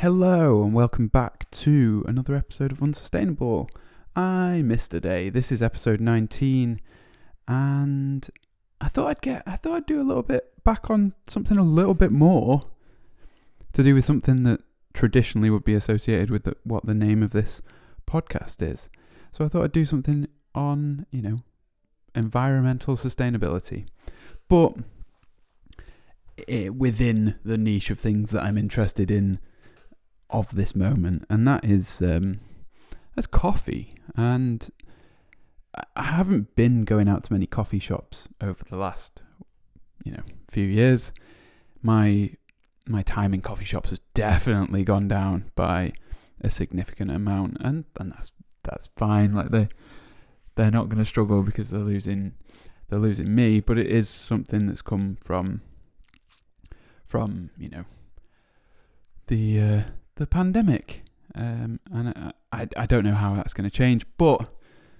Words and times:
Hello 0.00 0.64
and 0.64 0.72
welcome 0.72 1.08
back 1.08 1.50
to 1.50 2.06
another 2.08 2.34
episode 2.34 2.72
of 2.72 2.82
Unsustainable. 2.82 3.68
I 4.16 4.62
missed 4.62 4.94
a 4.94 5.00
day. 5.00 5.28
This 5.28 5.52
is 5.52 5.60
episode 5.60 6.00
19 6.00 6.80
and 7.46 8.30
I 8.80 8.88
thought 8.88 9.08
I'd 9.08 9.20
get 9.20 9.42
I 9.46 9.56
thought 9.56 9.74
I'd 9.74 9.84
do 9.84 10.00
a 10.00 10.02
little 10.02 10.22
bit 10.22 10.64
back 10.64 10.88
on 10.88 11.12
something 11.26 11.58
a 11.58 11.62
little 11.62 11.92
bit 11.92 12.12
more 12.12 12.62
to 13.74 13.82
do 13.82 13.94
with 13.94 14.06
something 14.06 14.44
that 14.44 14.62
traditionally 14.94 15.50
would 15.50 15.64
be 15.64 15.74
associated 15.74 16.30
with 16.30 16.44
the, 16.44 16.56
what 16.64 16.86
the 16.86 16.94
name 16.94 17.22
of 17.22 17.32
this 17.32 17.60
podcast 18.06 18.66
is. 18.66 18.88
So 19.32 19.44
I 19.44 19.48
thought 19.48 19.64
I'd 19.64 19.72
do 19.72 19.84
something 19.84 20.28
on, 20.54 21.04
you 21.10 21.20
know, 21.20 21.40
environmental 22.14 22.96
sustainability. 22.96 23.84
But 24.48 24.76
it, 26.48 26.74
within 26.74 27.34
the 27.44 27.58
niche 27.58 27.90
of 27.90 28.00
things 28.00 28.30
that 28.30 28.42
I'm 28.42 28.56
interested 28.56 29.10
in 29.10 29.40
of 30.32 30.54
this 30.54 30.74
moment, 30.74 31.24
and 31.28 31.46
that 31.46 31.64
is 31.64 32.00
um, 32.02 32.40
that's 33.14 33.26
coffee. 33.26 33.94
And 34.16 34.68
I 35.96 36.02
haven't 36.02 36.54
been 36.56 36.84
going 36.84 37.08
out 37.08 37.24
to 37.24 37.32
many 37.32 37.46
coffee 37.46 37.78
shops 37.78 38.24
over 38.40 38.64
the 38.68 38.76
last, 38.76 39.22
you 40.04 40.12
know, 40.12 40.22
few 40.50 40.66
years. 40.66 41.12
My 41.82 42.30
my 42.86 43.02
time 43.02 43.32
in 43.34 43.40
coffee 43.40 43.64
shops 43.64 43.90
has 43.90 44.00
definitely 44.14 44.82
gone 44.84 45.08
down 45.08 45.50
by 45.54 45.92
a 46.40 46.50
significant 46.50 47.10
amount, 47.10 47.58
and 47.60 47.84
and 47.98 48.12
that's 48.12 48.32
that's 48.62 48.88
fine. 48.96 49.34
Like 49.34 49.50
they 49.50 49.68
they're 50.56 50.70
not 50.70 50.88
going 50.88 50.98
to 50.98 51.04
struggle 51.04 51.42
because 51.42 51.70
they're 51.70 51.80
losing 51.80 52.34
they're 52.88 52.98
losing 52.98 53.34
me, 53.34 53.60
but 53.60 53.78
it 53.78 53.86
is 53.86 54.08
something 54.08 54.66
that's 54.66 54.82
come 54.82 55.16
from 55.22 55.62
from 57.06 57.50
you 57.56 57.68
know 57.68 57.84
the 59.28 59.60
uh, 59.60 59.82
the 60.20 60.26
pandemic, 60.26 61.02
um, 61.34 61.80
and 61.90 62.34
I, 62.52 62.68
I, 62.76 62.84
don't 62.84 63.06
know 63.06 63.14
how 63.14 63.34
that's 63.34 63.54
going 63.54 63.68
to 63.68 63.74
change, 63.74 64.04
but 64.18 64.52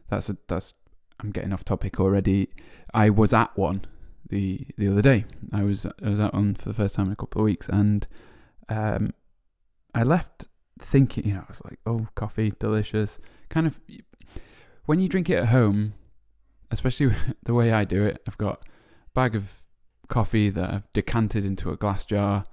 that's 0.09 0.31
a, 0.31 0.37
that's 0.49 0.73
I'm 1.21 1.31
getting 1.31 1.53
off 1.53 1.63
topic 1.63 2.01
already. 2.01 2.49
I 2.95 3.11
was 3.11 3.35
at 3.35 3.55
one 3.57 3.85
the 4.31 4.67
the 4.79 4.89
other 4.89 5.03
day. 5.03 5.27
I 5.53 5.63
was 5.63 5.85
I 5.85 6.09
was 6.09 6.19
at 6.19 6.33
one 6.33 6.55
for 6.55 6.71
the 6.71 6.75
first 6.75 6.95
time 6.95 7.07
in 7.07 7.13
a 7.13 7.17
couple 7.17 7.43
of 7.43 7.45
weeks, 7.45 7.69
and 7.69 8.07
um, 8.71 9.13
I 9.95 10.05
left 10.05 10.47
thinking, 10.79 11.27
you 11.27 11.35
know, 11.35 11.41
I 11.41 11.51
was 11.51 11.61
like, 11.67 11.79
oh, 11.85 12.09
coffee, 12.15 12.55
delicious. 12.59 13.19
Kind 13.51 13.67
of 13.67 13.79
when 14.87 15.01
you 15.01 15.09
drink 15.09 15.29
it 15.29 15.37
at 15.37 15.49
home, 15.51 15.93
especially 16.71 17.15
the 17.43 17.53
way 17.53 17.73
I 17.73 17.85
do 17.85 18.07
it, 18.07 18.23
I've 18.27 18.39
got 18.39 18.63
a 18.63 19.11
bag 19.13 19.37
of 19.37 19.61
coffee 20.09 20.49
that 20.49 20.71
I've 20.73 20.93
decanted 20.95 21.45
into 21.45 21.71
a 21.71 21.77
glass 21.77 22.07
jar 22.07 22.47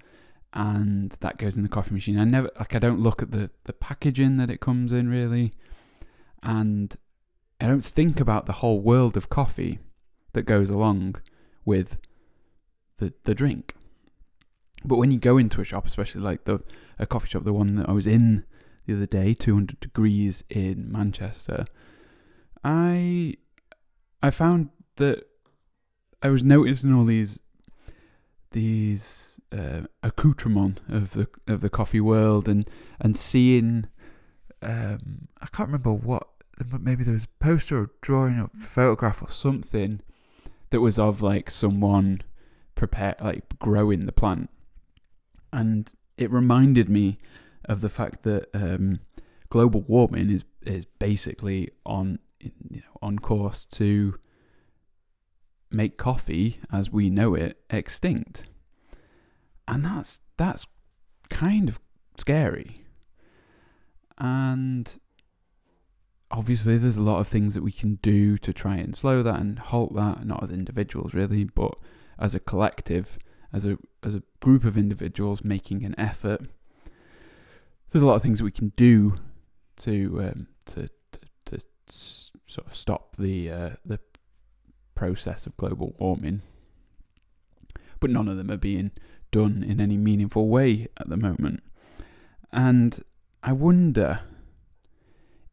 and 0.54 1.12
that 1.20 1.38
goes 1.38 1.58
in 1.58 1.64
the 1.64 1.70
coffee 1.70 1.94
machine. 1.94 2.20
I 2.20 2.24
never 2.24 2.50
like 2.58 2.76
I 2.76 2.80
don't 2.80 3.00
look 3.00 3.22
at 3.22 3.32
the 3.32 3.50
the 3.66 3.74
packaging 3.74 4.38
that 4.38 4.50
it 4.50 4.60
comes 4.60 4.92
in 4.92 5.10
really 5.10 5.54
and 6.44 6.96
I 7.60 7.68
don't 7.68 7.84
think 7.84 8.20
about 8.20 8.46
the 8.46 8.54
whole 8.54 8.80
world 8.80 9.18
of 9.18 9.30
coffee 9.30 9.80
that 10.34 10.44
goes 10.44 10.70
along 10.70 11.16
with 11.66 11.98
the 12.98 13.14
the 13.24 13.36
drink. 13.36 13.74
But 14.86 14.98
when 14.98 15.12
you 15.12 15.20
go 15.20 15.38
into 15.38 15.60
a 15.62 15.66
shop, 15.66 15.88
especially 15.88 16.22
like 16.22 16.46
the 16.46 16.60
a 17.00 17.06
coffee 17.06 17.28
shop, 17.28 17.44
the 17.44 17.54
one 17.54 17.76
that 17.76 17.90
I 17.90 17.94
was 17.94 18.08
in 18.08 18.46
the 18.86 18.96
other 18.96 19.06
day, 19.06 19.34
200 19.34 19.80
degrees 19.80 20.44
in 20.50 20.92
Manchester, 20.92 21.66
I 22.64 23.36
I 24.22 24.30
found 24.30 24.70
that 24.96 25.28
I 26.22 26.30
was 26.30 26.44
noticing 26.44 26.94
all 26.94 27.06
these 27.06 27.40
these 28.52 29.37
uh, 29.52 29.82
accoutrements 30.04 30.82
of 30.90 31.12
the 31.14 31.28
of 31.48 31.62
the 31.62 31.70
coffee 31.70 32.02
world 32.02 32.48
and 32.48 32.70
and 33.00 33.16
seeing 33.16 33.88
um, 34.62 35.28
I 35.42 35.46
can't 35.48 35.70
remember 35.70 35.94
what 35.94 36.28
maybe 36.80 37.04
there 37.04 37.14
was 37.14 37.26
a 37.26 37.44
poster 37.44 37.80
or 37.80 37.92
drawing 38.02 38.40
or 38.40 38.50
photograph 38.58 39.22
or 39.22 39.30
something 39.30 40.02
that 40.72 40.82
was 40.82 40.98
of 40.98 41.22
like 41.22 41.52
someone 41.52 42.22
prepare 42.76 43.16
like 43.22 43.44
growing 43.60 44.06
the 44.06 44.12
plant 44.12 44.50
and 45.54 45.92
it 46.18 46.32
reminded 46.32 46.90
me 46.90 47.18
of 47.66 47.82
the 47.82 47.90
fact 47.90 48.24
that 48.24 48.50
um, 48.54 49.00
global 49.50 49.82
warming 49.82 50.30
is 50.30 50.46
is 50.66 50.86
basically 50.86 51.70
on 51.86 52.20
you 52.40 52.52
know 52.72 52.98
on 53.02 53.20
course 53.20 53.66
to 53.66 54.16
make 55.72 55.98
coffee 55.98 56.60
as 56.72 56.92
we 56.92 57.10
know 57.10 57.36
it 57.36 57.60
extinct. 57.70 58.46
And 59.68 59.84
that's 59.84 60.22
that's 60.38 60.66
kind 61.30 61.68
of 61.70 61.80
scary. 62.18 62.86
And 64.18 65.00
obviously 66.32 66.78
there's 66.78 66.98
a 66.98 67.02
lot 67.02 67.20
of 67.20 67.28
things 67.28 67.54
that 67.54 67.64
we 67.64 67.72
can 67.72 67.96
do 68.02 68.38
to 68.38 68.54
try 68.54 68.76
and 68.76 68.96
slow 68.96 69.24
that 69.24 69.40
and 69.40 69.60
halt 69.60 69.96
that, 69.96 70.26
not 70.26 70.44
as 70.44 70.50
individuals 70.50 71.14
really, 71.14 71.44
but 71.44 71.76
as 72.20 72.34
a 72.34 72.40
collective, 72.40 73.18
as 73.54 73.66
a 73.66 73.78
as 74.04 74.16
a 74.16 74.24
group 74.40 74.64
of 74.64 74.78
individuals 74.78 75.44
making 75.44 75.84
an 75.86 75.96
effort. 76.00 76.42
There's 77.92 78.04
a 78.04 78.06
lot 78.06 78.16
of 78.16 78.22
things 78.24 78.44
we 78.44 78.52
can 78.52 78.74
do 78.76 79.16
to 79.78 80.32
um, 80.32 80.48
to, 80.66 80.90
to 81.46 81.58
to 81.58 81.60
sort 82.48 82.68
of 82.68 82.76
stop 82.76 83.16
the 83.18 83.52
uh, 83.52 83.70
the 83.86 84.00
process 84.96 85.46
of 85.46 85.56
global 85.58 85.96
warming. 85.98 86.42
But 88.00 88.10
none 88.10 88.28
of 88.28 88.38
them 88.38 88.52
are 88.52 88.58
being 88.58 88.92
done 89.32 89.64
in 89.64 89.80
any 89.80 89.98
meaningful 89.98 90.48
way 90.48 90.88
at 90.98 91.10
the 91.10 91.18
moment. 91.18 91.62
And 92.52 93.04
I 93.44 93.54
wonder 93.54 94.22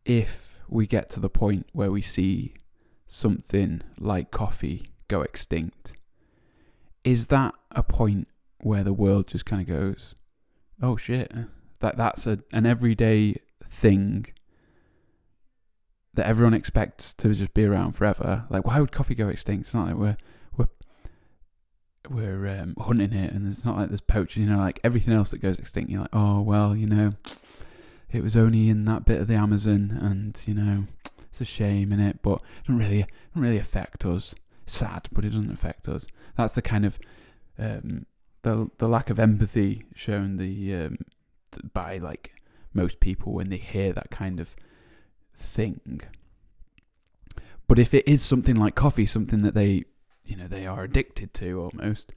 if 0.05 0.61
we 0.69 0.87
get 0.87 1.11
to 1.11 1.21
the 1.21 1.31
point 1.31 1.67
where 1.73 1.91
we 1.91 2.03
see 2.03 2.55
something 3.07 3.83
like 3.99 4.31
coffee 4.31 4.87
go 5.09 5.23
extinct. 5.23 5.93
Is 7.05 7.27
that 7.27 7.55
a 7.71 7.83
point 7.83 8.29
where 8.61 8.85
the 8.85 8.93
world 8.93 9.29
just 9.29 9.45
kind 9.45 9.61
of 9.61 9.69
goes, 9.69 10.15
"Oh 10.81 10.97
shit, 10.97 11.33
that 11.81 11.97
that's 11.97 12.27
a 12.27 12.39
an 12.53 12.65
everyday 12.65 13.37
thing 13.69 14.27
that 16.15 16.27
everyone 16.27 16.55
expects 16.55 17.13
to 17.15 17.35
just 17.35 17.53
be 17.55 17.65
around 17.65 17.93
forever. 17.93 18.45
Like, 18.49 18.65
why 18.65 18.81
would 18.81 18.93
coffee 18.93 19.15
go 19.15 19.29
extinct? 19.29 19.67
It's 19.67 19.75
not 19.75 19.89
like 19.89 19.97
we're 19.97 20.17
we're 22.11 22.47
um, 22.49 22.75
hunting 22.79 23.13
it, 23.13 23.33
and 23.33 23.49
it's 23.49 23.65
not 23.65 23.77
like 23.77 23.89
there's 23.89 24.01
poaching. 24.01 24.45
You 24.45 24.51
know, 24.51 24.59
like 24.59 24.81
everything 24.85 25.15
else 25.15 25.31
that 25.31 25.39
goes 25.39 25.59
extinct. 25.59 25.91
You're 25.91 26.03
like, 26.03 26.11
oh 26.15 26.41
well, 26.41 26.77
you 26.77 26.87
know, 26.87 27.13
it 28.13 28.23
was 28.23 28.37
only 28.37 28.69
in 28.69 28.85
that 28.87 29.05
bit 29.05 29.21
of 29.21 29.27
the 29.27 29.35
Amazon, 29.35 29.99
and 30.01 30.41
you 30.47 30.55
know, 30.55 30.85
it's 31.31 31.41
a 31.41 31.45
shame 31.45 31.93
in 31.93 32.01
it, 32.01 32.21
but 32.23 32.35
it 32.35 32.67
doesn't 32.69 32.79
really 32.79 33.07
doesn't 33.31 33.43
really 33.43 33.59
affect 33.59 34.05
us. 34.05 34.35
sad, 34.67 35.09
but 35.13 35.25
it 35.25 35.31
doesn't 35.31 35.53
affect 35.53 35.89
us. 35.89 36.07
That's 36.37 36.55
the 36.55 36.63
kind 36.63 36.85
of 36.85 36.99
um, 37.59 38.07
the 38.43 38.71
the 38.79 38.89
lack 38.89 39.11
of 39.11 39.19
empathy 39.19 39.85
shown 39.95 40.37
the 40.37 40.75
um, 40.75 40.99
by 41.73 41.99
like 41.99 42.33
most 42.73 43.01
people 43.01 43.33
when 43.33 43.49
they 43.51 43.57
hear 43.57 43.93
that 43.93 44.11
kind 44.11 44.41
of 44.41 44.55
thing. 45.37 46.01
But 47.67 47.79
if 47.79 47.95
it 47.95 48.07
is 48.07 48.23
something 48.23 48.57
like 48.57 48.75
coffee, 48.75 49.07
something 49.07 49.43
that 49.43 49.55
they, 49.55 49.85
you 50.25 50.37
know, 50.37 50.47
they 50.47 50.67
are 50.67 50.85
addicted 50.85 51.35
to 51.35 51.61
almost, 51.61 52.13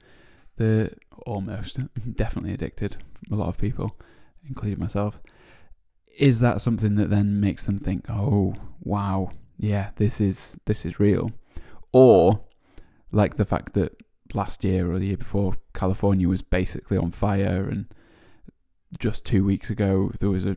the 0.56 0.92
almost 1.26 1.80
definitely 2.16 2.52
addicted. 2.52 2.96
A 3.30 3.34
lot 3.34 3.48
of 3.48 3.58
people, 3.58 3.96
including 4.46 4.78
myself, 4.78 5.20
is 6.16 6.40
that 6.40 6.60
something 6.60 6.96
that 6.96 7.10
then 7.10 7.40
makes 7.40 7.66
them 7.66 7.78
think, 7.78 8.06
oh 8.08 8.54
wow, 8.82 9.30
yeah, 9.58 9.90
this 9.96 10.20
is 10.20 10.56
this 10.66 10.84
is 10.84 11.00
real, 11.00 11.30
or 11.92 12.40
like 13.12 13.36
the 13.36 13.44
fact 13.44 13.74
that 13.74 13.96
last 14.34 14.64
year 14.64 14.90
or 14.90 14.98
the 14.98 15.06
year 15.06 15.16
before, 15.16 15.54
California 15.74 16.28
was 16.28 16.42
basically 16.42 16.96
on 16.96 17.10
fire, 17.10 17.68
and 17.68 17.86
just 18.98 19.24
two 19.24 19.44
weeks 19.44 19.70
ago 19.70 20.10
there 20.18 20.30
was 20.30 20.46
a 20.46 20.56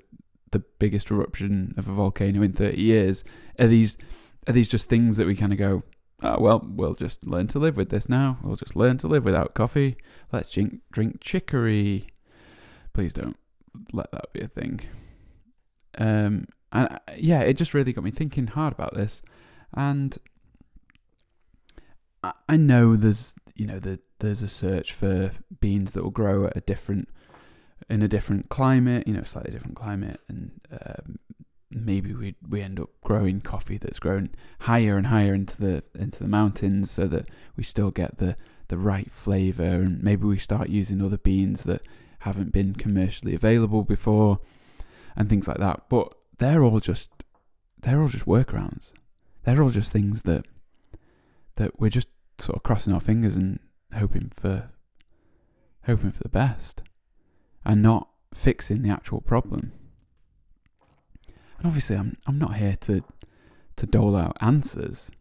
the 0.51 0.59
biggest 0.79 1.09
eruption 1.09 1.73
of 1.77 1.87
a 1.87 1.93
volcano 1.93 2.41
in 2.41 2.53
30 2.53 2.79
years. 2.79 3.23
Are 3.59 3.67
these 3.67 3.97
are 4.47 4.53
these 4.53 4.69
just 4.69 4.89
things 4.89 5.17
that 5.17 5.27
we 5.27 5.35
kind 5.35 5.53
of 5.53 5.59
go, 5.59 5.83
oh, 6.21 6.39
well, 6.39 6.61
we'll 6.65 6.95
just 6.95 7.25
learn 7.25 7.47
to 7.47 7.59
live 7.59 7.77
with 7.77 7.89
this 7.89 8.07
now. 8.09 8.37
We'll 8.43 8.55
just 8.55 8.75
learn 8.75 8.97
to 8.99 9.07
live 9.07 9.25
without 9.25 9.53
coffee. 9.53 9.97
Let's 10.31 10.49
drink, 10.49 10.81
drink 10.91 11.21
chicory. 11.21 12.07
Please 12.93 13.13
don't 13.13 13.37
let 13.93 14.11
that 14.11 14.33
be 14.33 14.41
a 14.41 14.47
thing. 14.47 14.81
Um, 15.97 16.47
and 16.71 16.99
yeah, 17.17 17.41
it 17.41 17.53
just 17.53 17.73
really 17.73 17.93
got 17.93 18.03
me 18.03 18.11
thinking 18.11 18.47
hard 18.47 18.73
about 18.73 18.95
this. 18.95 19.21
And 19.73 20.17
I, 22.23 22.33
I 22.47 22.57
know 22.57 22.95
there's, 22.95 23.35
you 23.55 23.65
know, 23.65 23.79
the, 23.79 23.99
there's 24.19 24.41
a 24.41 24.47
search 24.47 24.93
for 24.93 25.31
beans 25.59 25.93
that 25.93 26.03
will 26.03 26.11
grow 26.11 26.45
at 26.45 26.57
a 26.57 26.61
different 26.61 27.09
in 27.89 28.01
a 28.01 28.07
different 28.07 28.47
climate, 28.49 29.05
you 29.05 29.13
know, 29.13 29.23
slightly 29.23 29.51
different 29.51 29.75
climate, 29.75 30.21
and 30.29 30.51
um, 30.71 31.19
maybe 31.71 32.13
we 32.13 32.35
we 32.47 32.61
end 32.61 32.79
up 32.79 32.89
growing 33.03 33.41
coffee 33.41 33.77
that's 33.77 33.99
grown 33.99 34.29
higher 34.61 34.97
and 34.97 35.07
higher 35.07 35.33
into 35.33 35.57
the 35.57 35.83
into 35.95 36.19
the 36.19 36.27
mountains, 36.27 36.91
so 36.91 37.07
that 37.07 37.27
we 37.55 37.63
still 37.63 37.91
get 37.91 38.17
the 38.17 38.35
the 38.67 38.77
right 38.77 39.11
flavor, 39.11 39.63
and 39.63 40.01
maybe 40.03 40.25
we 40.25 40.39
start 40.39 40.69
using 40.69 41.01
other 41.01 41.17
beans 41.17 41.63
that 41.63 41.81
haven't 42.19 42.53
been 42.53 42.73
commercially 42.75 43.33
available 43.35 43.83
before, 43.83 44.39
and 45.15 45.29
things 45.29 45.47
like 45.47 45.57
that. 45.57 45.83
But 45.89 46.13
they're 46.37 46.63
all 46.63 46.79
just 46.79 47.11
they're 47.81 48.01
all 48.01 48.09
just 48.09 48.25
workarounds. 48.25 48.91
They're 49.43 49.61
all 49.61 49.69
just 49.69 49.91
things 49.91 50.23
that 50.23 50.45
that 51.55 51.79
we're 51.79 51.89
just 51.89 52.09
sort 52.37 52.57
of 52.57 52.63
crossing 52.63 52.93
our 52.93 52.99
fingers 52.99 53.35
and 53.35 53.59
hoping 53.93 54.31
for 54.35 54.69
hoping 55.85 56.11
for 56.11 56.23
the 56.23 56.29
best 56.29 56.81
and 57.65 57.81
not 57.81 58.07
fixing 58.33 58.81
the 58.81 58.89
actual 58.89 59.21
problem. 59.21 59.73
And 61.61 61.67
obviously 61.67 61.95
I'm 61.95 62.17
I'm 62.25 62.39
not 62.39 62.55
here 62.55 62.75
to 62.81 63.03
to 63.75 63.85
dole 63.85 64.15
out 64.15 64.35
answers. 64.41 65.11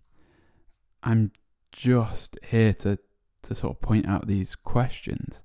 I'm 1.02 1.32
just 1.70 2.38
here 2.48 2.72
to 2.74 2.98
to 3.42 3.54
sort 3.54 3.76
of 3.76 3.82
point 3.82 4.08
out 4.08 4.26
these 4.26 4.54
questions. 4.56 5.42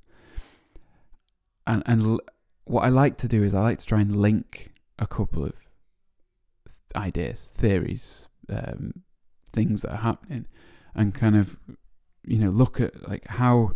And 1.68 1.84
and 1.86 2.02
l- 2.02 2.20
what 2.64 2.86
I 2.86 2.88
like 2.88 3.18
to 3.18 3.28
do 3.28 3.44
is 3.44 3.54
I 3.54 3.60
like 3.60 3.80
to 3.80 3.86
try 3.86 4.00
and 4.00 4.16
link 4.16 4.72
a 4.98 5.06
couple 5.06 5.44
of 5.44 5.54
ideas, 6.96 7.50
theories, 7.54 8.30
um, 8.50 9.04
things 9.52 9.82
that 9.82 9.92
are 9.92 9.98
happening, 9.98 10.48
and 10.94 11.14
kind 11.14 11.36
of 11.36 11.58
you 12.24 12.38
know 12.38 12.50
look 12.50 12.80
at 12.80 13.06
like 13.08 13.28
how. 13.28 13.76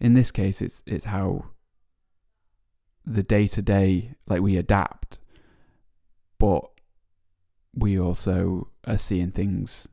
In 0.00 0.14
this 0.14 0.32
case, 0.32 0.60
it's 0.60 0.82
it's 0.86 1.04
how 1.04 1.44
the 3.06 3.22
day 3.22 3.46
to 3.46 3.62
day, 3.62 4.14
like 4.26 4.40
we 4.40 4.56
adapt, 4.56 5.19
but 6.40 6.64
we 7.72 8.00
also 8.00 8.68
are 8.84 8.98
seeing 8.98 9.30
things 9.30 9.86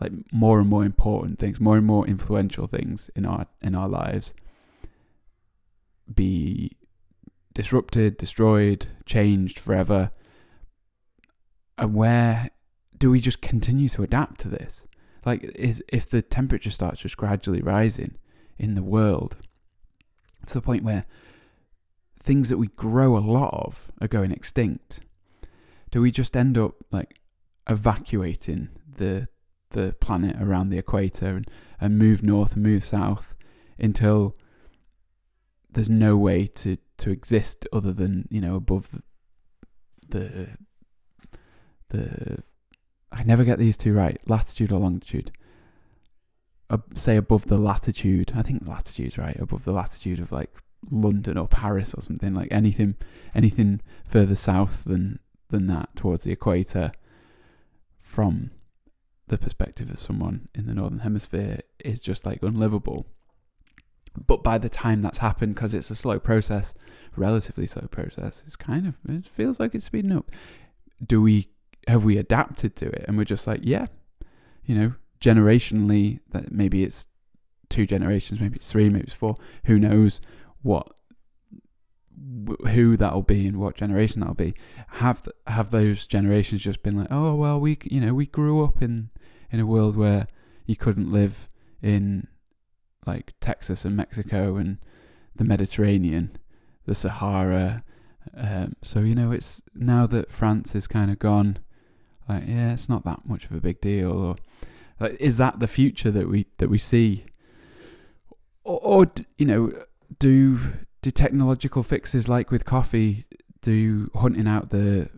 like 0.00 0.12
more 0.32 0.58
and 0.58 0.68
more 0.68 0.84
important 0.84 1.38
things, 1.38 1.60
more 1.60 1.76
and 1.76 1.86
more 1.86 2.06
influential 2.08 2.66
things 2.66 3.10
in 3.14 3.24
our 3.24 3.46
in 3.62 3.76
our 3.76 3.88
lives 3.88 4.34
be 6.12 6.76
disrupted, 7.54 8.16
destroyed, 8.16 8.86
changed 9.04 9.58
forever. 9.58 10.10
And 11.78 11.94
where 11.94 12.50
do 12.98 13.10
we 13.10 13.20
just 13.20 13.40
continue 13.40 13.88
to 13.90 14.02
adapt 14.02 14.40
to 14.40 14.48
this? 14.48 14.86
Like, 15.24 15.44
is, 15.54 15.82
if 15.88 16.08
the 16.08 16.22
temperature 16.22 16.70
starts 16.70 17.00
just 17.00 17.16
gradually 17.16 17.62
rising 17.62 18.16
in 18.58 18.74
the 18.74 18.82
world 18.82 19.36
to 20.46 20.54
the 20.54 20.62
point 20.62 20.82
where 20.82 21.04
things 22.18 22.48
that 22.48 22.58
we 22.58 22.68
grow 22.68 23.16
a 23.16 23.20
lot 23.20 23.52
of 23.54 23.92
are 24.00 24.08
going 24.08 24.32
extinct, 24.32 25.00
do 25.90 26.00
we 26.00 26.10
just 26.10 26.36
end 26.36 26.56
up 26.56 26.74
like 26.90 27.20
evacuating 27.68 28.68
the 28.96 29.28
the 29.70 29.94
planet 30.00 30.36
around 30.40 30.70
the 30.70 30.78
equator 30.78 31.36
and, 31.36 31.48
and 31.80 31.98
move 31.98 32.22
north 32.22 32.54
and 32.54 32.62
move 32.62 32.84
south 32.84 33.34
until 33.78 34.34
there's 35.72 35.88
no 35.88 36.16
way 36.16 36.46
to, 36.46 36.76
to 36.98 37.10
exist 37.10 37.66
other 37.72 37.92
than 37.92 38.26
you 38.30 38.40
know 38.40 38.56
above 38.56 38.90
the 38.90 39.02
the, 40.08 40.48
the 41.88 42.42
I 43.12 43.22
never 43.22 43.44
get 43.44 43.58
these 43.58 43.76
two 43.76 43.92
right 43.92 44.20
latitude 44.26 44.72
or 44.72 44.80
longitude. 44.80 45.32
Uh, 46.68 46.78
say 46.94 47.16
above 47.16 47.46
the 47.46 47.58
latitude. 47.58 48.32
I 48.36 48.42
think 48.42 48.66
latitude's 48.66 49.18
right 49.18 49.38
above 49.40 49.64
the 49.64 49.72
latitude 49.72 50.20
of 50.20 50.30
like 50.30 50.50
London 50.90 51.36
or 51.36 51.48
Paris 51.48 51.94
or 51.94 52.00
something 52.00 52.34
like 52.34 52.48
anything 52.50 52.96
anything 53.34 53.80
further 54.04 54.36
south 54.36 54.84
than 54.84 55.18
than 55.50 55.66
that 55.66 55.94
towards 55.96 56.24
the 56.24 56.32
equator 56.32 56.92
from 57.98 58.50
the 59.28 59.38
perspective 59.38 59.90
of 59.90 59.98
someone 59.98 60.48
in 60.54 60.66
the 60.66 60.74
northern 60.74 61.00
hemisphere 61.00 61.60
is 61.84 62.00
just 62.00 62.26
like 62.26 62.42
unlivable. 62.42 63.06
But 64.26 64.42
by 64.42 64.58
the 64.58 64.68
time 64.68 65.02
that's 65.02 65.18
happened, 65.18 65.54
because 65.54 65.72
it's 65.72 65.90
a 65.90 65.94
slow 65.94 66.18
process, 66.18 66.74
relatively 67.16 67.66
slow 67.66 67.86
process, 67.90 68.42
it's 68.44 68.56
kind 68.56 68.86
of 68.86 68.94
it 69.08 69.24
feels 69.24 69.60
like 69.60 69.74
it's 69.74 69.86
speeding 69.86 70.12
up. 70.12 70.30
Do 71.04 71.22
we 71.22 71.48
have 71.86 72.04
we 72.04 72.18
adapted 72.18 72.74
to 72.76 72.86
it, 72.88 73.04
and 73.06 73.16
we're 73.16 73.24
just 73.24 73.46
like, 73.46 73.60
yeah, 73.62 73.86
you 74.64 74.74
know, 74.74 74.94
generationally, 75.20 76.20
that 76.32 76.50
maybe 76.50 76.82
it's 76.82 77.06
two 77.68 77.86
generations, 77.86 78.40
maybe 78.40 78.56
it's 78.56 78.70
three, 78.70 78.88
maybe 78.88 79.04
it's 79.04 79.12
four. 79.12 79.36
Who 79.64 79.78
knows 79.78 80.20
what 80.62 80.92
who 82.70 82.96
that'll 82.96 83.22
be 83.22 83.46
and 83.46 83.58
what 83.58 83.76
generation 83.76 84.20
that'll 84.20 84.34
be 84.34 84.54
have 84.88 85.28
have 85.46 85.70
those 85.70 86.06
generations 86.06 86.62
just 86.62 86.82
been 86.82 86.96
like 86.96 87.08
oh 87.10 87.34
well 87.34 87.60
we 87.60 87.78
you 87.84 88.00
know 88.00 88.14
we 88.14 88.26
grew 88.26 88.64
up 88.64 88.82
in 88.82 89.10
in 89.50 89.60
a 89.60 89.66
world 89.66 89.96
where 89.96 90.26
you 90.66 90.76
couldn't 90.76 91.12
live 91.12 91.48
in 91.82 92.28
like 93.06 93.32
Texas 93.40 93.84
and 93.84 93.96
Mexico 93.96 94.56
and 94.56 94.78
the 95.34 95.44
Mediterranean, 95.44 96.36
the 96.86 96.94
Sahara. 96.94 97.82
Um, 98.36 98.76
so 98.82 99.00
you 99.00 99.14
know, 99.14 99.32
it's 99.32 99.60
now 99.74 100.06
that 100.06 100.30
France 100.30 100.74
is 100.74 100.86
kind 100.86 101.10
of 101.10 101.18
gone. 101.18 101.58
Like, 102.28 102.44
yeah, 102.46 102.72
it's 102.72 102.88
not 102.88 103.04
that 103.04 103.26
much 103.26 103.46
of 103.46 103.52
a 103.52 103.60
big 103.60 103.80
deal. 103.80 104.12
Or 104.12 104.36
like, 105.00 105.16
is 105.18 105.36
that 105.38 105.58
the 105.58 105.66
future 105.66 106.10
that 106.10 106.28
we 106.28 106.46
that 106.58 106.70
we 106.70 106.78
see? 106.78 107.24
Or, 108.62 108.78
or 108.82 109.12
you 109.38 109.46
know, 109.46 109.72
do 110.18 110.60
do 111.02 111.10
technological 111.10 111.82
fixes 111.82 112.28
like 112.28 112.50
with 112.50 112.64
coffee, 112.64 113.24
do 113.62 114.10
hunting 114.14 114.46
out 114.46 114.70
the 114.70 115.08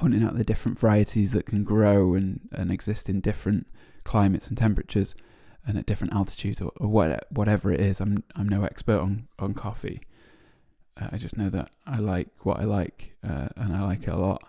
hunting 0.00 0.22
out 0.22 0.36
the 0.36 0.44
different 0.44 0.78
varieties 0.78 1.32
that 1.32 1.46
can 1.46 1.64
grow 1.64 2.14
and, 2.14 2.48
and 2.52 2.70
exist 2.70 3.08
in 3.08 3.20
different 3.20 3.66
climates 4.04 4.48
and 4.48 4.56
temperatures 4.56 5.14
and 5.66 5.76
at 5.76 5.84
different 5.84 6.14
altitudes 6.14 6.60
or, 6.60 6.72
or 6.78 6.88
what, 6.88 7.26
whatever 7.30 7.72
it 7.72 7.80
is. 7.80 8.00
I'm 8.00 8.24
I'm 8.34 8.48
no 8.48 8.64
expert 8.64 9.00
on 9.00 9.28
on 9.38 9.54
coffee. 9.54 10.02
Uh, 11.00 11.08
I 11.12 11.18
just 11.18 11.36
know 11.36 11.50
that 11.50 11.70
I 11.86 11.98
like 11.98 12.28
what 12.40 12.58
I 12.58 12.64
like 12.64 13.14
uh, 13.22 13.48
and 13.56 13.74
I 13.74 13.82
like 13.82 14.02
it 14.02 14.10
a 14.10 14.16
lot. 14.16 14.42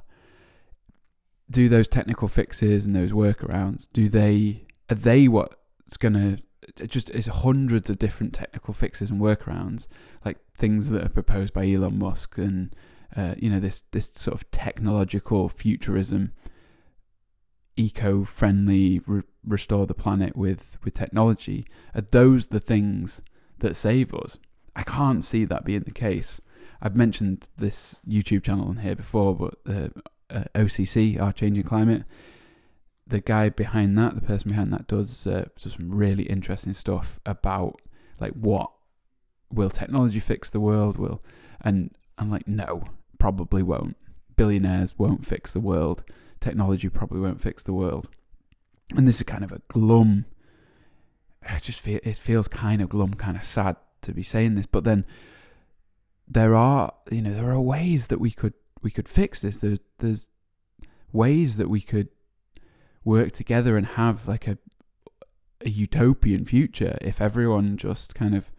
Do 1.50 1.68
those 1.68 1.88
technical 1.88 2.28
fixes 2.28 2.86
and 2.86 2.96
those 2.96 3.12
workarounds? 3.12 3.88
Do 3.94 4.10
they 4.10 4.66
are 4.90 4.96
they 4.96 5.28
what's 5.28 5.98
just 6.88 7.10
is 7.10 7.28
hundreds 7.28 7.90
of 7.90 7.98
different 7.98 8.34
technical 8.34 8.74
fixes 8.74 9.10
and 9.10 9.20
workarounds 9.20 9.88
like 10.24 10.38
things 10.56 10.90
that 10.90 11.04
are 11.04 11.10
proposed 11.10 11.54
by 11.54 11.70
Elon 11.70 11.98
Musk 11.98 12.38
and 12.38 12.76
uh, 13.16 13.36
you 13.38 13.50
know 13.50 13.60
this 13.60 13.84
this 13.92 14.12
sort 14.16 14.36
of 14.36 14.50
technological 14.52 15.50
futurism, 15.50 16.32
eco-friendly, 17.76 19.02
re- 19.06 19.24
restore 19.46 19.86
the 19.86 19.94
planet 19.94 20.36
with 20.36 20.78
with 20.84 20.94
technology. 20.94 21.66
Are 21.94 22.02
those 22.02 22.48
the 22.48 22.60
things 22.60 23.22
that 23.60 23.76
save 23.76 24.14
us? 24.14 24.38
I 24.76 24.84
can't 24.84 25.24
see 25.24 25.46
that 25.46 25.66
being 25.66 25.82
the 25.82 25.92
case. 25.92 26.40
I've 26.82 26.96
mentioned 26.96 27.48
this 27.58 27.98
YouTube 28.08 28.44
channel 28.44 28.70
on 28.70 28.78
here 28.78 28.96
before, 28.96 29.36
but 29.36 29.56
uh, 29.68 29.90
uh, 30.30 30.46
OCC, 30.56 31.22
Our 31.22 31.34
Changing 31.34 31.64
Climate, 31.64 32.04
the 33.12 33.20
guy 33.22 33.50
behind 33.50 33.98
that, 33.98 34.16
the 34.16 34.22
person 34.22 34.50
behind 34.50 34.74
that, 34.74 34.88
does 34.88 35.28
uh, 35.28 35.46
does 35.62 35.74
some 35.74 35.94
really 35.94 36.24
interesting 36.24 36.74
stuff 36.74 37.20
about 37.26 37.82
like 38.20 38.34
what 38.34 38.72
will 39.52 39.70
technology 39.70 40.20
fix 40.20 40.50
the 40.50 40.60
world? 40.60 40.98
Will 40.98 41.22
and 41.62 41.94
I'm 42.18 42.32
like, 42.32 42.48
no, 42.48 42.84
probably 43.20 43.62
won't. 43.62 43.98
Billionaires 44.36 44.98
won't 44.98 45.26
fix 45.26 45.54
the 45.54 45.60
world. 45.60 46.04
Technology 46.40 46.90
probably 46.90 47.20
won't 47.20 47.42
fix 47.42 47.62
the 47.64 47.74
world. 47.74 48.08
And 48.96 49.08
this 49.08 49.18
is 49.18 49.24
kind 49.24 49.44
of 49.44 49.52
a 49.52 49.62
glum. 49.68 50.26
I 51.48 51.58
just 51.58 51.80
feel 51.80 52.00
it 52.04 52.18
feels 52.18 52.48
kind 52.48 52.82
of 52.82 52.90
glum, 52.90 53.14
kind 53.14 53.38
of 53.38 53.44
sad 53.44 53.76
to 54.02 54.14
be 54.14 54.24
saying 54.24 54.56
this, 54.56 54.66
but 54.66 54.84
then 54.84 55.06
there 56.28 56.56
are 56.56 56.94
you 57.12 57.22
know 57.22 57.34
there 57.34 57.52
are 57.52 57.62
ways 57.62 58.08
that 58.08 58.20
we 58.20 58.32
could 58.32 58.54
we 58.82 58.90
could 58.92 59.08
fix 59.08 59.42
this. 59.42 59.58
There's 59.58 59.80
there's 60.00 60.28
ways 61.12 61.58
that 61.58 61.70
we 61.70 61.82
could 61.82 62.10
work 63.04 63.32
together 63.32 63.78
and 63.78 63.88
have 63.88 64.28
like 64.28 64.48
a 64.48 64.58
a 65.64 65.70
utopian 65.70 66.44
future 66.44 66.98
if 67.02 67.22
everyone 67.22 67.78
just 67.78 68.16
kind 68.16 68.34
of 68.36 68.52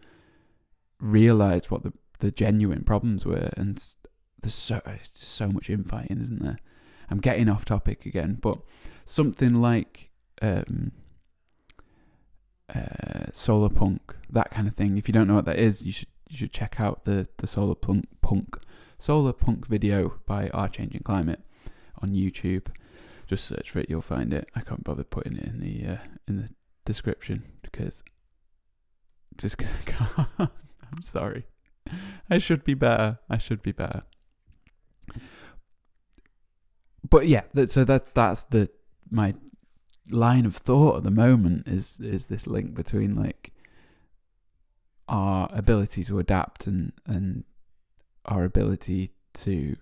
realized 0.99 1.69
what 1.69 1.83
the 1.83 1.91
the 2.19 2.31
genuine 2.31 2.83
problems 2.83 3.25
were 3.25 3.49
and 3.57 3.95
there's 4.43 4.53
so 4.53 4.81
so 5.13 5.47
much 5.47 5.69
infighting, 5.69 6.21
isn't 6.21 6.43
there? 6.43 6.59
I'm 7.09 7.19
getting 7.19 7.49
off 7.49 7.65
topic 7.65 8.05
again, 8.05 8.37
but 8.41 8.59
something 9.05 9.55
like 9.55 10.09
um, 10.41 10.91
uh, 12.73 13.25
solar 13.31 13.69
punk, 13.69 14.15
that 14.29 14.51
kind 14.51 14.67
of 14.67 14.75
thing. 14.75 14.97
If 14.97 15.07
you 15.07 15.13
don't 15.13 15.27
know 15.27 15.35
what 15.35 15.45
that 15.45 15.59
is, 15.59 15.81
you 15.81 15.91
should 15.91 16.09
you 16.29 16.37
should 16.37 16.53
check 16.53 16.79
out 16.79 17.05
the 17.05 17.27
the 17.37 17.47
solar 17.47 17.75
punk 17.75 18.05
punk 18.21 18.57
solar 18.99 19.33
punk 19.33 19.67
video 19.67 20.15
by 20.25 20.49
Our 20.49 20.69
Changing 20.69 21.01
Climate 21.01 21.41
on 22.01 22.09
YouTube. 22.09 22.67
Just 23.27 23.45
search 23.45 23.71
for 23.71 23.79
it, 23.79 23.89
you'll 23.89 24.01
find 24.01 24.33
it. 24.33 24.49
I 24.55 24.61
can't 24.61 24.83
bother 24.83 25.03
putting 25.03 25.37
it 25.37 25.45
in 25.45 25.59
the 25.59 25.93
uh, 25.93 25.97
in 26.27 26.37
the 26.37 26.49
description 26.85 27.43
because 27.61 28.03
just 29.37 29.57
because 29.57 29.73
I 29.73 29.91
can't. 29.91 30.29
I'm 30.39 31.01
sorry. 31.01 31.45
I 32.29 32.37
should 32.37 32.63
be 32.63 32.75
better. 32.75 33.19
I 33.29 33.37
should 33.37 33.61
be 33.61 33.71
better 33.71 34.03
but 37.09 37.27
yeah, 37.27 37.43
that, 37.53 37.69
so 37.69 37.83
that 37.85 38.13
that's 38.15 38.43
the 38.45 38.69
my 39.09 39.35
line 40.09 40.45
of 40.45 40.55
thought 40.55 40.97
at 40.97 41.03
the 41.03 41.11
moment 41.11 41.67
is 41.67 41.99
is 41.99 42.25
this 42.25 42.47
link 42.47 42.73
between 42.73 43.15
like 43.15 43.51
our 45.07 45.49
ability 45.51 46.03
to 46.05 46.19
adapt 46.19 46.67
and 46.67 46.93
and 47.05 47.43
our 48.25 48.43
ability 48.43 49.11
to 49.33 49.75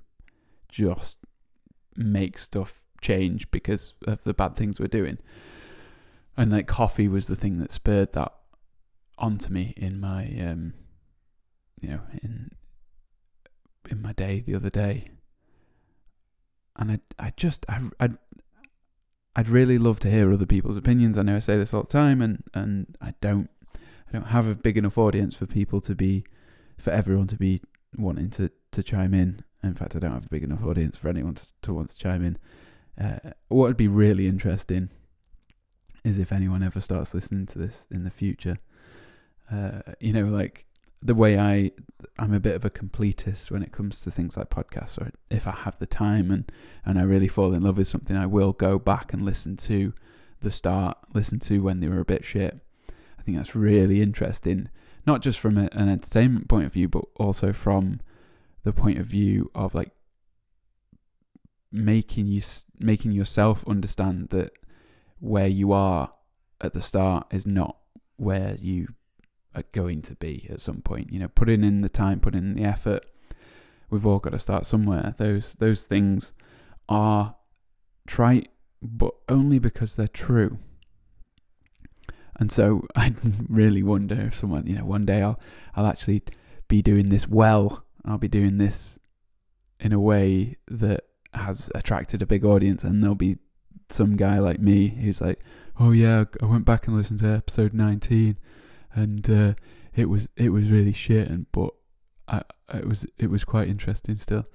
just 0.68 1.18
make 1.96 2.38
stuff 2.38 2.81
change 3.02 3.50
because 3.52 3.94
of 4.08 4.24
the 4.24 4.34
bad 4.34 4.56
things 4.56 4.80
we're 4.80 4.88
doing. 4.88 5.18
And 6.38 6.52
like 6.52 6.68
coffee 6.68 7.08
was 7.08 7.28
the 7.28 7.36
thing 7.36 7.60
that 7.60 7.72
spurred 7.72 8.14
that 8.14 8.34
onto 9.18 9.54
me 9.54 9.74
in 9.78 10.00
my 10.00 10.24
um 10.40 10.74
you 11.80 11.90
know 11.90 12.00
in 12.24 12.50
in 13.90 14.02
my 14.02 14.14
day 14.14 14.44
the 14.44 14.56
other 14.56 14.72
day 14.72 15.12
and 16.76 16.92
I 16.92 17.00
I 17.20 17.34
just 17.38 17.66
I 17.70 17.82
I 18.00 18.10
I'd 19.36 19.48
really 19.48 19.78
love 19.78 20.00
to 20.02 20.10
hear 20.10 20.34
other 20.34 20.46
people's 20.46 20.78
opinions. 20.78 21.18
I 21.18 21.22
know 21.22 21.38
I 21.38 21.40
say 21.40 21.58
this 21.58 21.74
all 21.74 21.84
the 21.84 21.88
time, 21.88 22.22
and, 22.22 22.44
and 22.54 22.98
I 23.02 23.14
don't 23.22 23.50
I 23.76 24.12
don't 24.12 24.28
have 24.28 24.48
a 24.48 24.56
big 24.56 24.78
enough 24.78 24.98
audience 24.98 25.36
for 25.36 25.46
people 25.46 25.80
to 25.82 25.96
be 25.96 26.26
for 26.78 26.92
everyone 26.92 27.28
to 27.28 27.38
be 27.38 27.62
wanting 27.96 28.30
to, 28.32 28.52
to 28.72 28.84
chime 28.84 29.14
in. 29.14 29.44
In 29.64 29.76
fact, 29.76 29.96
I 29.96 30.00
don't 30.00 30.14
have 30.14 30.26
a 30.26 30.30
big 30.30 30.44
enough 30.44 30.64
audience 30.64 30.98
for 30.98 31.08
anyone 31.08 31.36
to, 31.36 31.46
to 31.62 31.74
want 31.74 31.90
to 31.90 31.98
chime 31.98 32.26
in. 32.26 32.38
Uh, 33.02 33.32
what 33.48 33.68
would 33.68 33.78
be 33.78 33.88
really 33.88 34.28
interesting 34.28 34.90
is 36.04 36.18
if 36.18 36.32
anyone 36.32 36.64
ever 36.64 36.82
starts 36.82 37.14
listening 37.14 37.46
to 37.48 37.60
this 37.60 37.88
in 37.92 38.04
the 38.04 38.12
future. 38.12 38.58
Uh, 39.52 39.82
you 40.00 40.14
know, 40.14 40.26
like 40.26 40.66
the 41.02 41.16
way 41.16 41.38
I 41.38 41.72
I'm 42.20 42.34
a 42.34 42.40
bit 42.40 42.56
of 42.56 42.64
a 42.64 42.70
completist 42.70 43.50
when 43.50 43.64
it 43.64 43.72
comes 43.72 44.00
to 44.02 44.12
things 44.12 44.38
like 44.38 44.50
podcasts 44.50 45.00
or 45.00 45.12
if 45.30 45.48
I 45.48 45.52
have 45.52 45.80
the 45.80 45.88
time 45.88 46.30
and 46.32 46.52
and 46.86 47.00
I 47.00 47.04
really 47.04 47.28
fall 47.28 47.54
in 47.54 47.64
love 47.64 47.78
with 47.78 47.88
something 47.88 48.16
I 48.16 48.28
will 48.28 48.54
go 48.54 48.78
back 48.78 49.14
and 49.14 49.26
listen 49.26 49.58
to 49.58 49.94
the 50.42 50.52
start 50.52 50.98
listen 51.14 51.40
to 51.40 51.64
when 51.64 51.80
they 51.80 51.88
were 51.88 52.00
a 52.00 52.06
bit 52.06 52.24
shit 52.24 52.60
I 53.18 53.24
think 53.24 53.38
that's 53.38 53.56
really 53.56 54.02
interesting 54.02 54.70
not 55.08 55.22
just 55.22 55.40
from 55.40 55.58
a, 55.58 55.70
an 55.72 55.90
entertainment 55.90 56.48
point 56.48 56.66
of 56.66 56.74
view 56.74 56.88
but 56.88 57.06
also 57.16 57.52
from 57.52 58.00
the 58.64 58.74
point 58.74 59.00
of 59.00 59.08
view 59.08 59.50
of 59.56 59.74
like 59.74 59.92
making 61.72 62.28
you 62.28 62.42
making 62.80 63.12
yourself 63.12 63.66
understand 63.68 64.30
that 64.30 64.52
where 65.20 65.48
you 65.48 65.72
are 65.72 66.12
at 66.60 66.74
the 66.74 66.82
start 66.82 67.28
is 67.32 67.46
not 67.46 67.78
where 68.18 68.56
you 68.60 68.88
are 69.56 69.64
going 69.72 70.02
to 70.02 70.16
be 70.16 70.48
at 70.50 70.62
some 70.62 70.82
point. 70.82 71.12
You 71.12 71.20
know, 71.20 71.28
putting 71.28 71.64
in 71.64 71.82
the 71.82 71.90
time, 71.90 72.20
putting 72.20 72.42
in 72.42 72.56
the 72.56 72.64
effort. 72.64 73.06
We've 73.90 74.06
all 74.06 74.20
got 74.20 74.32
to 74.32 74.40
start 74.40 74.66
somewhere. 74.66 75.16
Those 75.18 75.56
those 75.56 75.86
things 75.86 76.34
are 76.88 77.36
trite, 78.08 78.50
but 78.82 79.14
only 79.28 79.60
because 79.60 79.96
they're 79.96 80.08
true. 80.08 80.58
And 82.38 82.52
so 82.52 82.86
I 82.96 83.14
really 83.50 83.84
wonder 83.84 84.20
if 84.22 84.36
someone, 84.36 84.68
you 84.68 84.76
know, 84.76 84.86
one 84.86 85.06
day 85.06 85.22
I'll 85.22 85.40
I'll 85.76 85.88
actually 85.88 86.24
be 86.68 86.82
doing 86.82 87.10
this 87.10 87.28
well. 87.28 87.84
I'll 88.06 88.18
be 88.18 88.28
doing 88.28 88.58
this 88.58 88.98
in 89.80 89.94
a 89.94 90.00
way 90.00 90.58
that 90.68 91.04
has 91.34 91.72
attracted 91.76 92.22
a 92.22 92.26
big 92.26 92.46
audience, 92.46 92.84
and 92.84 93.02
there'll 93.02 93.16
be 93.16 93.38
some 93.90 94.16
guy 94.16 94.40
like 94.40 94.60
me 94.60 94.90
who's 94.90 95.22
like, 95.22 95.40
"Oh 95.80 95.92
yeah, 95.92 96.26
I 96.42 96.46
went 96.46 96.66
back 96.66 96.88
and 96.88 96.96
listened 96.96 97.20
to 97.20 97.28
episode 97.28 97.74
19, 97.74 98.38
and 98.94 99.30
uh, 99.30 99.54
it 99.96 100.10
was 100.10 100.28
it 100.36 100.50
was 100.50 100.70
really 100.70 100.94
shit, 100.94 101.30
and 101.30 101.46
but 101.52 101.72
I, 102.28 102.42
it 102.74 102.88
was 102.88 103.06
it 103.18 103.30
was 103.30 103.44
quite 103.44 103.68
interesting 103.68 104.18
still." 104.18 104.46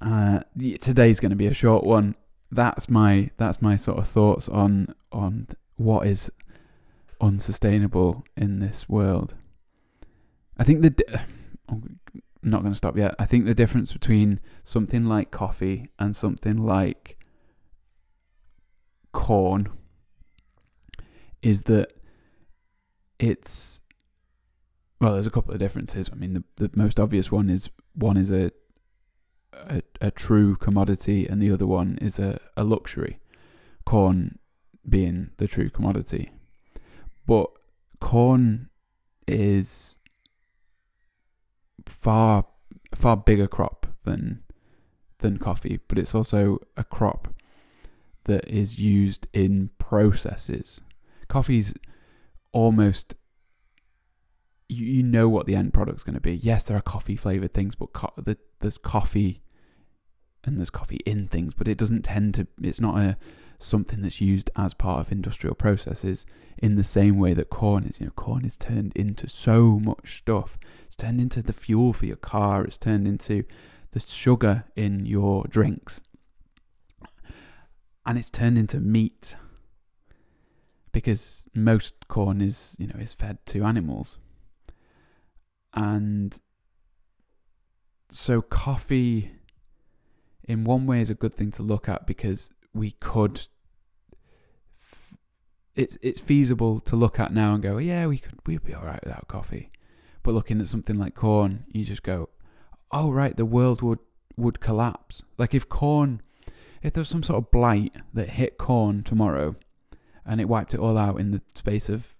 Uh, 0.00 0.40
today's 0.80 1.20
going 1.20 1.30
to 1.30 1.36
be 1.36 1.46
a 1.46 1.54
short 1.54 1.84
one. 1.84 2.14
That's 2.50 2.88
my 2.88 3.30
that's 3.36 3.60
my 3.60 3.76
sort 3.76 3.98
of 3.98 4.08
thoughts 4.08 4.48
on 4.48 4.94
on 5.12 5.48
what 5.76 6.06
is 6.06 6.30
unsustainable 7.20 8.24
in 8.36 8.60
this 8.60 8.88
world. 8.88 9.34
I 10.56 10.64
think 10.64 10.82
the 10.82 10.90
di- 10.90 11.24
I'm 12.42 12.50
not 12.50 12.62
going 12.62 12.72
to 12.72 12.76
stop 12.76 12.96
yet. 12.96 13.14
I 13.18 13.26
think 13.26 13.44
the 13.44 13.54
difference 13.54 13.92
between 13.92 14.40
something 14.64 15.04
like 15.04 15.30
coffee 15.30 15.90
and 15.98 16.16
something 16.16 16.64
like 16.64 17.18
corn 19.12 19.68
is 21.42 21.62
that 21.62 21.92
it's 23.18 23.80
well 25.00 25.12
there's 25.12 25.26
a 25.26 25.30
couple 25.30 25.52
of 25.52 25.60
differences. 25.60 26.08
I 26.12 26.16
mean 26.16 26.44
the, 26.56 26.68
the 26.68 26.70
most 26.74 26.98
obvious 26.98 27.30
one 27.30 27.50
is 27.50 27.68
one 27.94 28.16
is 28.16 28.30
a, 28.30 28.52
a 29.52 29.82
a 30.00 30.10
true 30.10 30.56
commodity 30.56 31.26
and 31.26 31.42
the 31.42 31.50
other 31.50 31.66
one 31.66 31.98
is 32.00 32.18
a, 32.18 32.40
a 32.56 32.64
luxury. 32.64 33.18
Corn 33.84 34.38
being 34.88 35.30
the 35.36 35.46
true 35.46 35.68
commodity. 35.68 36.30
But 37.26 37.50
corn 38.00 38.70
is 39.26 39.96
far 41.86 42.46
far 42.94 43.16
bigger 43.16 43.46
crop 43.46 43.86
than 44.04 44.42
than 45.18 45.38
coffee 45.38 45.78
but 45.86 45.98
it's 45.98 46.14
also 46.14 46.58
a 46.76 46.84
crop 46.84 47.28
that 48.24 48.46
is 48.48 48.78
used 48.78 49.26
in 49.32 49.70
processes. 49.78 50.80
Coffee's 51.28 51.74
almost 52.52 53.14
you, 54.68 54.86
you 54.86 55.02
know 55.02 55.28
what 55.28 55.46
the 55.46 55.56
end 55.56 55.72
product's 55.72 56.02
going 56.02 56.14
to 56.14 56.20
be. 56.20 56.36
Yes, 56.36 56.64
there 56.64 56.76
are 56.76 56.82
coffee 56.82 57.16
flavored 57.16 57.52
things, 57.52 57.74
but 57.74 57.92
co- 57.92 58.12
the, 58.16 58.36
there's 58.60 58.78
coffee 58.78 59.42
and 60.44 60.56
there's 60.56 60.70
coffee 60.70 61.00
in 61.04 61.26
things, 61.26 61.54
but 61.54 61.68
it 61.68 61.76
doesn't 61.76 62.02
tend 62.02 62.34
to. 62.34 62.46
It's 62.62 62.80
not 62.80 62.98
a 62.98 63.16
something 63.62 64.02
that's 64.02 64.20
used 64.20 64.50
as 64.56 64.74
part 64.74 65.00
of 65.00 65.12
industrial 65.12 65.54
processes 65.54 66.26
in 66.58 66.76
the 66.76 66.84
same 66.84 67.18
way 67.18 67.34
that 67.34 67.50
corn 67.50 67.84
is. 67.84 68.00
You 68.00 68.06
know, 68.06 68.12
corn 68.12 68.44
is 68.44 68.56
turned 68.56 68.92
into 68.94 69.28
so 69.28 69.78
much 69.78 70.18
stuff. 70.18 70.58
It's 70.86 70.96
turned 70.96 71.20
into 71.20 71.42
the 71.42 71.52
fuel 71.52 71.92
for 71.92 72.06
your 72.06 72.16
car. 72.16 72.64
It's 72.64 72.78
turned 72.78 73.06
into 73.06 73.44
the 73.92 74.00
sugar 74.00 74.64
in 74.76 75.06
your 75.06 75.44
drinks 75.48 76.00
and 78.06 78.18
it's 78.18 78.30
turned 78.30 78.58
into 78.58 78.78
meat 78.78 79.36
because 80.92 81.44
most 81.54 82.08
corn 82.08 82.40
is 82.40 82.76
you 82.78 82.86
know 82.86 82.98
is 82.98 83.12
fed 83.12 83.38
to 83.46 83.64
animals 83.64 84.18
and 85.74 86.38
so 88.10 88.42
coffee 88.42 89.32
in 90.44 90.64
one 90.64 90.86
way 90.86 91.00
is 91.00 91.10
a 91.10 91.14
good 91.14 91.34
thing 91.34 91.50
to 91.52 91.62
look 91.62 91.88
at 91.88 92.06
because 92.06 92.50
we 92.74 92.92
could 92.92 93.46
it's 95.74 95.96
it's 96.02 96.20
feasible 96.20 96.80
to 96.80 96.96
look 96.96 97.18
at 97.18 97.32
now 97.32 97.54
and 97.54 97.62
go 97.62 97.74
oh, 97.74 97.78
yeah 97.78 98.06
we 98.06 98.18
could 98.18 98.38
we'd 98.46 98.64
be 98.64 98.74
all 98.74 98.84
right 98.84 99.02
without 99.04 99.28
coffee 99.28 99.70
but 100.22 100.34
looking 100.34 100.60
at 100.60 100.68
something 100.68 100.98
like 100.98 101.14
corn 101.14 101.64
you 101.68 101.84
just 101.84 102.02
go 102.02 102.28
oh 102.92 103.10
right 103.10 103.36
the 103.36 103.44
world 103.44 103.82
would 103.82 103.98
would 104.36 104.60
collapse 104.60 105.22
like 105.38 105.54
if 105.54 105.68
corn 105.68 106.20
if 106.82 106.92
there 106.92 107.00
was 107.00 107.08
some 107.08 107.22
sort 107.22 107.38
of 107.38 107.50
blight 107.50 107.94
that 108.14 108.30
hit 108.30 108.58
corn 108.58 109.02
tomorrow 109.02 109.54
and 110.24 110.40
it 110.40 110.48
wiped 110.48 110.74
it 110.74 110.80
all 110.80 110.96
out 110.96 111.20
in 111.20 111.30
the 111.30 111.42
space 111.54 111.88
of 111.88 112.14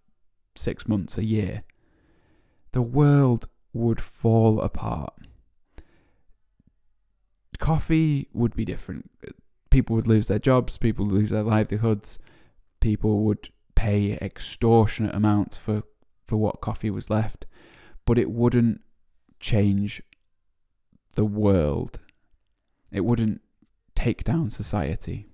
six 0.57 0.87
months, 0.87 1.19
a 1.19 1.25
year, 1.25 1.63
the 2.73 2.83
world 2.83 3.49
would 3.73 4.01
fall 4.01 4.61
apart. 4.61 5.15
Coffee 7.59 8.29
would 8.33 8.57
be 8.57 8.65
different. 8.65 9.11
People 9.71 9.97
would 9.97 10.09
lose 10.09 10.27
their 10.27 10.39
jobs, 10.39 10.79
people 10.79 11.07
would 11.07 11.15
lose 11.15 11.31
their 11.31 11.43
livelihoods, 11.43 12.19
people 12.81 13.21
would 13.21 13.51
pay 13.75 14.19
extortionate 14.21 15.15
amounts 15.15 15.57
for, 15.57 15.85
for 16.27 16.37
what 16.37 16.61
coffee 16.61 16.91
was 16.91 17.09
left, 17.09 17.47
but 18.05 18.19
it 18.19 18.31
wouldn't 18.31 18.81
change 19.39 20.03
the 21.15 21.25
world. 21.25 21.99
It 22.91 23.05
wouldn't 23.05 23.41
take 23.95 24.25
down 24.25 24.51
society. 24.51 25.27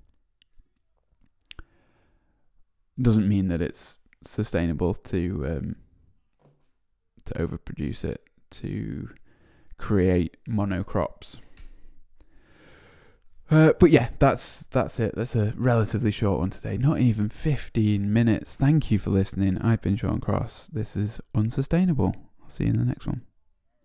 Doesn't 3.00 3.28
mean 3.28 3.48
that 3.48 3.60
it's 3.60 3.98
sustainable 4.24 4.94
to 4.94 5.46
um, 5.46 5.76
to 7.26 7.34
overproduce 7.34 8.04
it 8.04 8.22
to 8.50 9.10
create 9.78 10.36
monocrops. 10.48 11.36
Uh, 13.50 13.72
but 13.78 13.90
yeah, 13.90 14.08
that's 14.18 14.64
that's 14.66 14.98
it. 14.98 15.14
That's 15.14 15.36
a 15.36 15.52
relatively 15.56 16.10
short 16.10 16.40
one 16.40 16.50
today. 16.50 16.76
Not 16.76 17.00
even 17.00 17.28
15 17.28 18.12
minutes. 18.12 18.56
Thank 18.56 18.90
you 18.90 18.98
for 18.98 19.10
listening. 19.10 19.58
I've 19.58 19.80
been 19.80 19.96
Sean 19.96 20.20
Cross. 20.20 20.68
This 20.72 20.96
is 20.96 21.20
Unsustainable. 21.34 22.14
I'll 22.42 22.50
see 22.50 22.64
you 22.64 22.70
in 22.70 22.78
the 22.78 22.84
next 22.84 23.06
one. 23.06 23.22